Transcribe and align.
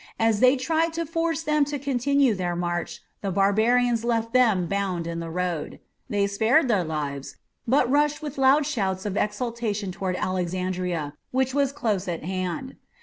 As 0.19 0.39
they 0.39 0.55
tried 0.55 0.93
to 0.93 1.05
force 1.05 1.43
them 1.43 1.63
to 1.65 1.77
continue 1.77 2.33
their 2.33 2.55
march, 2.55 3.03
the 3.21 3.29
barbarians 3.29 4.03
left 4.03 4.33
them 4.33 4.65
bound 4.65 5.05
in 5.05 5.19
the 5.19 5.29
road. 5.29 5.79
They 6.09 6.25
spared 6.25 6.67
their 6.67 6.83
lives, 6.83 7.37
but 7.67 7.87
rushed 7.87 8.19
with 8.19 8.39
loud 8.39 8.65
shouts 8.65 9.05
of 9.05 9.15
exultation 9.15 9.91
toward 9.91 10.15
Alexandria, 10.15 11.13
which 11.29 11.53
was 11.53 11.71
close 11.71 12.07
at 12.07 12.23
hand. 12.23 12.77